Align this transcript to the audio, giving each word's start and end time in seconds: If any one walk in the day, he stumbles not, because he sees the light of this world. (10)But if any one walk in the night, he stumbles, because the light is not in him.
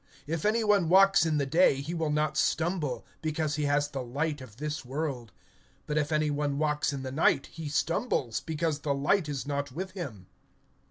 If 0.25 0.45
any 0.45 0.63
one 0.63 0.89
walk 0.89 1.23
in 1.27 1.37
the 1.37 1.45
day, 1.45 1.75
he 1.79 1.93
stumbles 2.33 3.01
not, 3.01 3.07
because 3.21 3.53
he 3.55 3.67
sees 3.67 3.87
the 3.89 4.01
light 4.01 4.41
of 4.41 4.57
this 4.57 4.83
world. 4.83 5.31
(10)But 5.87 5.97
if 5.97 6.11
any 6.11 6.31
one 6.31 6.57
walk 6.57 6.91
in 6.91 7.03
the 7.03 7.11
night, 7.11 7.45
he 7.51 7.69
stumbles, 7.69 8.39
because 8.39 8.79
the 8.79 8.95
light 8.95 9.29
is 9.29 9.45
not 9.45 9.71
in 9.71 9.87
him. 9.89 10.25